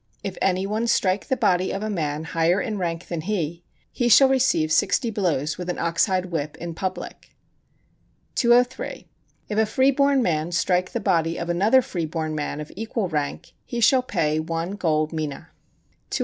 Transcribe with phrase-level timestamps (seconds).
[0.23, 3.61] If any one strike the body of a man higher in rank than he,
[3.91, 7.35] he shall receive sixty blows with an ox hide whip in public.
[8.33, 9.07] 203.
[9.47, 13.09] If a free born man strike the body of another free born man of equal
[13.09, 15.49] rank, he shall pay one gold mina.
[16.09, 16.19] 204.